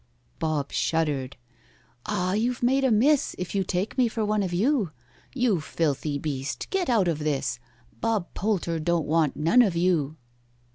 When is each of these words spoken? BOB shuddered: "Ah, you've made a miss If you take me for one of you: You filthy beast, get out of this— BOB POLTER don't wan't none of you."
BOB 0.39 0.71
shuddered: 0.71 1.37
"Ah, 2.07 2.33
you've 2.33 2.63
made 2.63 2.83
a 2.83 2.89
miss 2.89 3.35
If 3.37 3.53
you 3.53 3.63
take 3.63 3.99
me 3.99 4.07
for 4.07 4.25
one 4.25 4.41
of 4.41 4.51
you: 4.51 4.89
You 5.35 5.61
filthy 5.61 6.17
beast, 6.17 6.67
get 6.71 6.89
out 6.89 7.07
of 7.07 7.19
this— 7.19 7.59
BOB 7.99 8.33
POLTER 8.33 8.79
don't 8.79 9.05
wan't 9.05 9.35
none 9.35 9.61
of 9.61 9.75
you." 9.75 10.17